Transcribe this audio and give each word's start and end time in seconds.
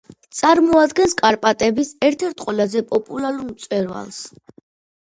წარმოადგენს 0.37 1.13
კარპატების 1.19 1.93
ერთ-ერთ 2.09 2.43
ყველაზე 2.47 2.85
პოპულარულ 2.95 3.47
მწვერვალს. 3.53 4.25